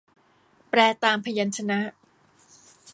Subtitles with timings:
[0.69, 1.79] แปลตามพยัญชนะ